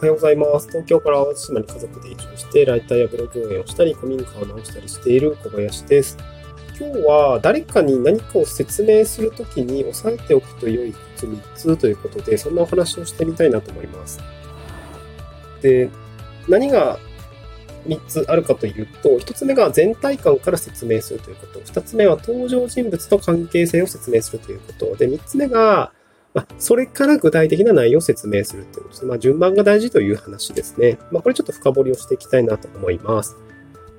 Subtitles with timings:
[0.00, 0.66] おはようございます。
[0.68, 6.16] 東京から淡路島に家族で移住して、ライターやブログ運営をしたり、古民家を直したりしている小林です。
[6.78, 14.20] 今日は誰かに何かを説明するときに押さえておくと良いコツ3つということで、そんなお話をしてみたいなと思います。
[15.60, 15.90] で、
[16.48, 16.98] 何が
[17.86, 25.92] 3つあるかというと、1つ目が全体感から説明するということ、2つ目は登場人物と関係性を説明するということ、で、3つ目が
[26.32, 29.08] まあ、それから具体的な内容を説明するということですね。
[29.08, 30.98] まあ、順番が大事という話ですね。
[31.10, 33.36] まあ、これちょっと深掘りをしていきたいなと思います。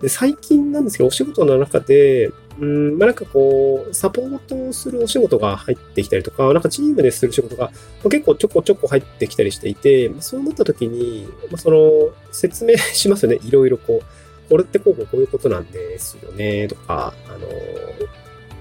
[0.02, 7.72] で、最近なんですけど、お仕事の中で、うん、まあ、なんかこう、サポートをするお仕事が入ってきたりとか、なんかチームでする仕事が
[8.04, 13.40] 結構ちょこちょこ入ってきたりしていて、まあ、そうなった時に、まあ、その、説明しますよね。
[13.44, 17.48] いろいろこう、これってこうこうこういうことなんですよね、とか、あの、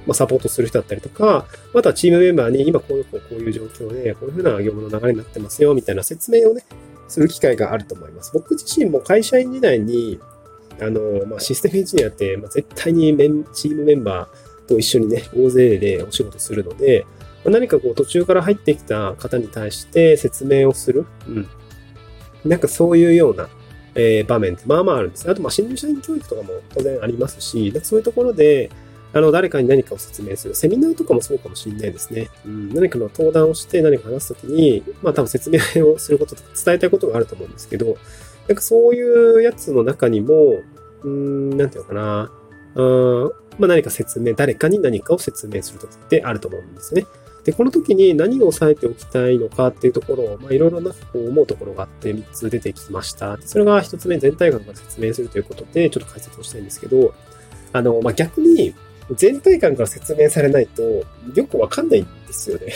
[0.06, 6.64] まあ、サポートする人だったりとか、またチームメンバーに今こういうこういう状況で、こういうふうな業務の流れになってますよ、みたいな説明をね、
[7.08, 8.30] する機会があると思います。
[8.32, 10.18] 僕自身も会社員時代に、
[10.80, 17.04] あの、まあ、システムエンジニアって、まあ、絶対にメンチームメンバーと一緒にね、大勢でお仕事するので、
[17.44, 21.06] まあ、何かこう途中から入ってきた方に対して説明をする。
[21.28, 21.48] うん。
[22.44, 23.48] なんかそういうような、
[23.94, 25.28] えー、場面ってまあまああるんです。
[25.28, 28.70] あと、まあ、新入社員教育とかも当然ありますし、そういうところで、
[29.12, 30.54] あの、誰かに何かを説明する。
[30.54, 32.28] セミナーとかもそうかもしれないですね。
[32.46, 37.96] うん、何かの登壇をして何か話すときに、まあ多分説明をすることとか伝えたいことがあると思うんですけど、
[38.48, 40.60] なんかそういうやつの中にも、
[41.02, 42.30] うん、なんていうのかな。
[42.76, 47.04] あまあ何か説明、誰かに何かを説明するときってあると思うんですね。
[47.44, 53.38] で、この時に何を押さえておきたいのかっていうところを、まあいろいろなこう思うところがあって3つ出てきました。
[53.42, 57.14] それが1つ目、全体感から説明するということで、ちょっと解説をしたいんですけど、
[57.72, 58.74] あの、まあ逆に、
[59.14, 60.82] 全体感から説明されないと
[61.34, 62.72] よくわかんないんですよね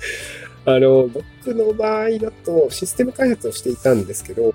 [0.64, 4.54] あの、僕の場合だとシステム開発をしていたんですけど、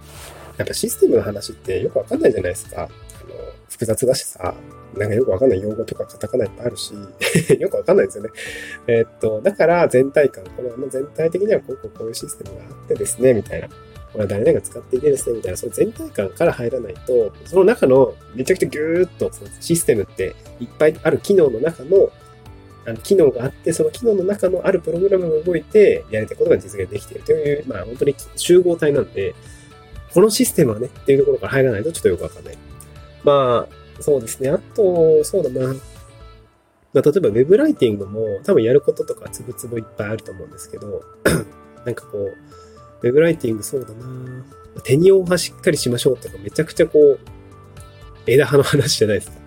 [0.58, 2.84] やっぱシステムの話ってよくわかんないじゃないですか。
[2.84, 2.90] あの、
[3.68, 4.54] 複雑だしさ、
[4.96, 6.94] なんかよくわかんない用語とかカタカナいっぱいあるし、
[7.60, 8.30] よくわかんないですよね。
[8.86, 13.70] え、っと、だから全体感、これは全体的にはこうこうこういうシステムがあってですね、みたいな。
[14.14, 22.10] これは誰々が使っていてですね、みたいな、その全体感から入らないと、その中のめちゃくちゃギューッとシステムっていっぱいある機能の中の、
[22.86, 29.34] あの機能があって、その機能の中のあるプログラムが動いてやりたいことが実現できているという、まあ本当に集合体なんで、
[30.14, 32.58] このシステムはね、っていうところから入らないとちょっとよくわかんない。
[33.24, 34.50] まあ、そうですね。
[34.50, 35.74] あと、そうだな。
[36.94, 41.02] まあ、例えば Web ライティングも多分やることとかつぶつぶいっぱいあると思うんですけど、
[41.86, 42.34] なんかこう、
[43.04, 44.46] ウェブライティングそうだな
[44.84, 47.20] 手にオはしっかりしましょうとかめちゃくちゃこう、
[48.26, 49.44] 枝葉の話じゃないですか。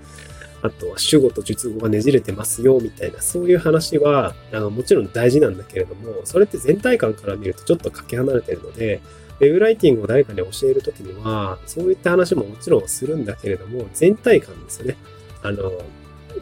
[0.62, 9.00] あとは主語と述語がねじれてますよみたいな、そういう話は、あの、もちろん大事なんだけれども、それって全体感から見るとちょっとかけ離れてるので、
[9.41, 14.97] ウェブライティングを誰かに教えるときには、そういった話ももちろんするんだけれども、全体感ですよね。
[15.43, 15.72] あの、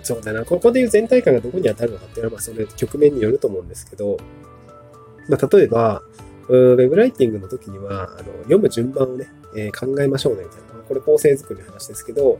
[0.03, 4.19] そうだな、ここでいう全体感がどこに当たるのかっていうのは、まあ、それ局面によると思うんですけど、
[5.29, 6.03] まあ、例えば、
[6.49, 10.65] ウェブライティングの時には、あの読む順番をね、えー、考えましょうね、みたいな。
[10.87, 12.39] これ構成作りの話ですけど、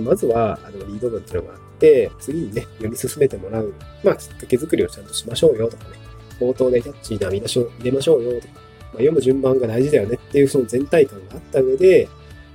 [0.00, 3.72] まずは、あの、リード文っていうのがあって、次にね、読み進めてもらう、
[4.04, 5.06] まあ、きっかけ作りをちゃん。
[5.06, 5.90] としましょうよとかね、
[6.38, 12.08] 冒頭でキャッチーな見出しを入れましょうよとか、まあ、読む順番が大事だよねっていうその全体感があった上で、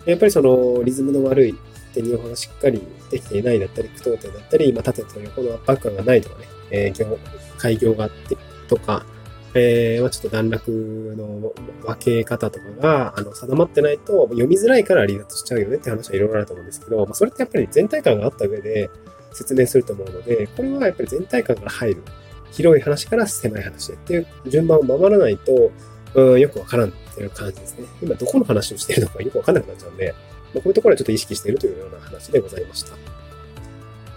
[0.06, 1.56] やっぱりそのリズムの悪い
[1.94, 9.06] 手にオがしっかりできていないだったり、句読点だったり、まあ、縦と横の圧迫感がないとかね、えー、開業があってとか、
[9.54, 10.72] えー、まあ、ちょっと段落
[11.18, 11.54] の
[11.86, 18.90] 分け方とかが、あの、定まってないと、読みづらいから離脱しちゃうよねって話はいろいろあると思うんですけど、まあ、それってやっぱり全体感があった上で
[19.34, 22.04] 説明すると思うので、これはやっぱり全体感から入る。
[22.52, 25.72] 広い話から狭い話へっていう順番を守らないと、
[26.16, 27.88] うん、よくわからんっていう感じですね。
[28.02, 30.14] 今どこの話をしているのかよくわかんなくなっちゃうんで、
[30.54, 32.94] まあ、こういうところはちょっと意識しているというような話でございました。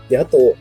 [0.09, 0.57] で、あと、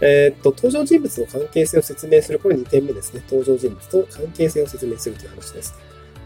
[0.00, 2.38] えー、っと、登場人物の関係性を説明する。
[2.38, 3.22] これ2点目ですね。
[3.28, 5.74] 登場人物と関係性を説明するという話です。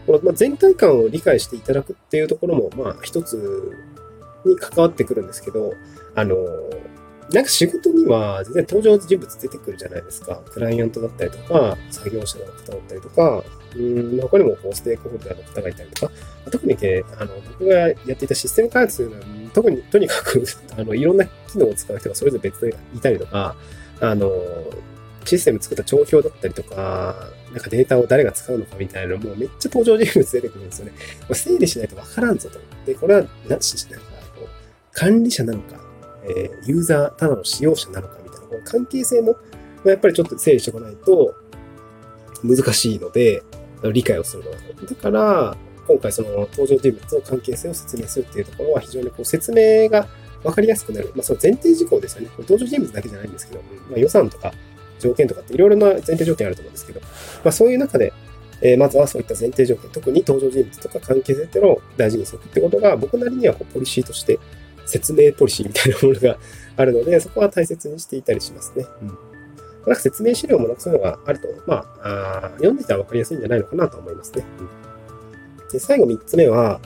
[0.05, 3.73] このまあ、全体感を理解していただくっていうところも、まあ、一つ
[4.45, 5.73] に関わってくるんですけど、
[6.13, 6.35] あの、
[7.31, 10.41] なんか仕事には全然登場人物出てくるじゃないですか。
[10.51, 13.43] クライアントだったりとか、作業者の方だったりとか、
[13.75, 16.13] うん、他にもこうステークホルダーの方がいたりとか、
[16.51, 19.25] 特にね、あの、僕がやっていたシステム開発というのは、
[19.55, 20.43] 特に、とにかく、
[20.77, 23.55] あの、いろんな機能を使う人がそれぞれ別でいたりとか、
[24.01, 24.29] あの、
[25.23, 30.91] システム作った帳表だったりとか、なんかデータを誰が使うのかみたいなのもめっちゃ登場人物出てくるんですよね。
[31.31, 32.59] 整理しないとわからんぞと。
[32.85, 34.05] で、これは、なし、なんか、
[34.35, 34.47] こう、
[34.91, 35.79] 管理者なのか、
[36.25, 39.37] えー、ユーザー、ただの使用者なのかみたいな、この関係性も、ま
[39.85, 41.33] あやっぱりちょっと整理しておかないと
[42.43, 43.41] 難しいので、
[43.93, 44.57] 理解をするのが。
[44.57, 50.07] だから、今回その登場人物の関係性を説明するっていうところは非常にこう説明が
[50.43, 51.11] 分かりやすくなる。
[51.15, 52.29] まあ、その前提事項ですよね。
[52.37, 54.53] 登場人物だけじゃないんですけど、まあ、予算とか
[54.99, 57.07] 条件とかっていろいろな前提条件あると思うんですけど、ま
[57.45, 58.13] あ、そういう中で、
[58.61, 64.39] えー、まずはそういった前提条件、特に登場人物とか関係性っていうのを大事にするってことが、僕なりにはこうポリシーとして
[64.85, 66.37] 説明ポリシーみたいなものが
[66.77, 68.85] あるので、そこは大切にしていたりしますね。
[69.01, 69.07] うん。
[69.07, 69.15] なん
[69.95, 74.43] か説明資料もなくそういうのがあると、まあ、あ読んでたら分かりやすいんじゃないのかなと思いますね。
[74.59, 74.69] うん、
[75.71, 76.79] で最後3つ目は、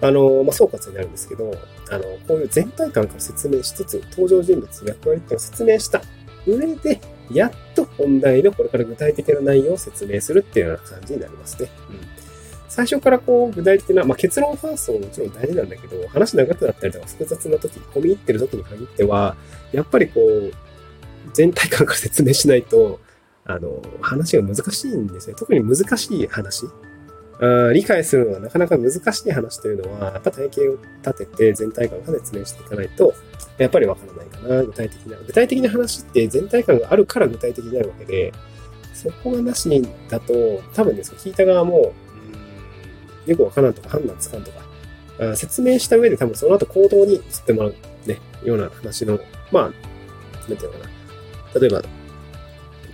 [0.00, 1.52] あの、まあ、総括になるんですけど、
[1.90, 6.02] あの、こういう全体感から説明しつつ、登場人物、役割っていうのを説明した
[6.46, 7.00] 上で、
[7.30, 11.70] やっと本題のこれから具体的な内容を説明するっていうような感じになりますね。
[11.90, 12.00] うん。
[12.68, 19.36] 最初からこう具体的な、まあ、結論ファーストももちろん大事なんだけど、話長くなったりとか複雑な時、込み入ってる時に限っては、
[19.72, 20.52] やっぱりこう、
[21.32, 23.00] 全体感から説明しないと、
[23.44, 25.36] あの、話が難しいんですよ。
[25.38, 26.64] 特に難しい話。
[27.40, 33.14] あ理解するのはなかなか難しい話というのは、やっぱ体系を立てて全体感から説明していかないと、
[33.58, 35.16] やっぱりわからないかな、具体的な。
[35.18, 38.32] 具体的な話って全体感があるから具体的になるわけで、
[38.92, 40.32] そこがなしにだと、
[40.74, 41.92] 多分ですね、聞いた側も、
[43.26, 44.60] よくわからんとか判断つかんとか、
[45.32, 47.74] あ説明した上で多分その後行動に移ってもらう
[48.06, 49.18] ね、ような話の、
[49.50, 50.86] まあ、なんていうのか
[51.54, 51.60] な。
[51.60, 51.82] 例えば、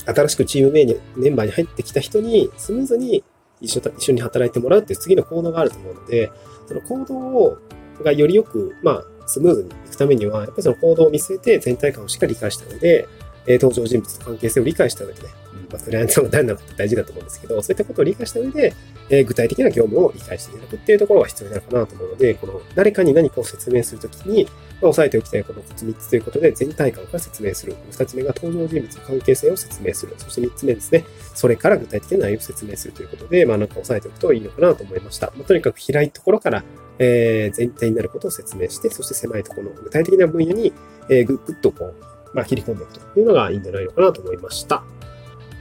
[0.06, 3.22] 新しくチームメンバーに入ってきた人にスムーズに
[3.60, 6.30] 一緒一緒に働いてもらうっていう次の行動があると思うので、
[6.66, 7.58] その行動を
[8.02, 13.06] がよりよく、まあ、スムーズにいくためには、やっぱりその行動を見据えて全体感をしっかり理解した上で、
[13.46, 15.28] 登場人物と関係性を理解した上でね、
[15.70, 18.74] まあ、クライアントさんが誰なのかって大事だと思うんですけど、そういったことを理解した上で、
[19.08, 27.76] えー、具体的な業務を理解していただくっていうところが必要になるかなと思うので、この誰かに何かを説明するときに、まあ、押さえておきたいこの3つということで、全体感から説明する。
[27.90, 30.14] 2つ目が登場人物の関係性を説明する。
[30.18, 35.32] そして3つ目ですね、それから具体的な内容を説明するということで、まあなんか押さえておくといいのかなと思いました。
[35.36, 36.64] まあ、とにかく広いところから、
[36.98, 40.72] えー、全体になることを説明して、そして狭いところの具体的な分野に、
[41.08, 41.94] えー、ぐぐっとこう、
[42.34, 44.82] まあ、切り込んでいくというのがいいんじゃないのかなと思いました。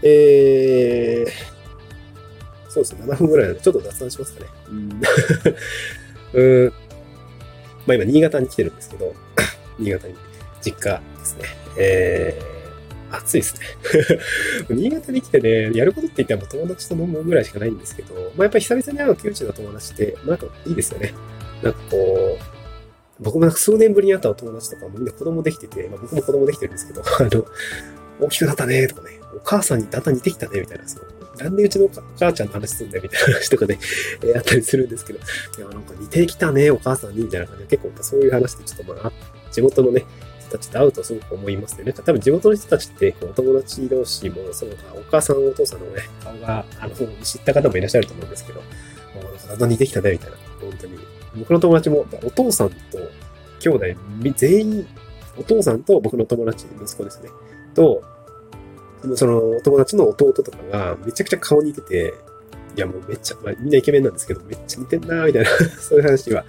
[0.01, 4.49] えー、そうですね、7分ぐらいちょっと雑談しますかね。
[4.69, 5.01] うん。
[6.33, 6.73] うん
[7.85, 9.13] まあ今、新潟に来てるんですけど、
[9.79, 10.15] 新潟に、
[10.61, 11.43] 実家ですね。
[11.77, 13.61] えー、暑いですね。
[14.69, 21.13] 新潟に来てね、やることって言ったら友達と飲むぐらいしかないんですけど、まあやっぱり久々に会う窮地の友達って、なんかいいですよね。
[21.63, 27.45] なんかこう、僕もなんか数年ぶりに会ったお友達とかもみんな子供できてて、まあ僕も子供できてるんですけど、 あの、
[28.19, 31.05] 大きくなったねとかね、お母さんにだんだん似てきたねみたいな、その、
[31.37, 31.89] なんでうちのお
[32.19, 33.79] 母ちゃんの話すんだよみたいな話とかね、
[34.23, 39.11] えー、あったりするんですけど、いや、なんか似てきたね、お母さんに、みたいな感じで、結構そういう話でちょっとまあ、
[39.51, 40.05] 地元のね、
[40.39, 41.83] 人たちと会うとすごく思いますね。
[41.83, 48.65] なんか多分地元の人たちって、お友達同士も、そうか、お母さん、お父さんのね、顔が、あの、知った方もいらっしゃると思うんですけど、も
[49.21, 50.37] うなんかだんだん似てきたね、みたいな。
[50.61, 50.97] 本当に。
[51.35, 52.75] 僕の友達も、お父さんと、
[53.59, 53.85] 兄弟、
[54.35, 54.87] 全員、
[55.37, 57.29] お父さんと僕の友達、息子ですね。
[57.75, 58.03] と、
[59.15, 62.13] その友達の弟とかがめちゃくちゃ顔似てて、
[62.75, 65.49] いやもうめっちゃ、まあ、みんなイケメンなんですけど、めっちゃ似てんなーみたいな
[65.79, 66.45] そういう話は、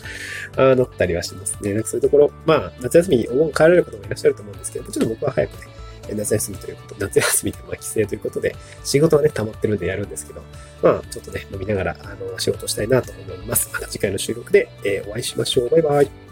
[0.57, 1.73] あ乗ったりはしますね。
[1.75, 8.55] なんかそういうところ、まあ、夏休みにお盆帰られる方もいらっしゃると思うんですけど、ちょっと僕は早くね、夏休みということ、夏休みでまあ帰省ということで、
[8.85, 10.43] 仕事はね、溜まってるんでやるんですけど、
[10.83, 13.71] まあ、ちょっとね、飲みながら、あの、仕事したいなと思います。
[13.73, 15.71] また次回の収録で、えー、お会いしましょう。
[15.71, 16.30] バイバイ。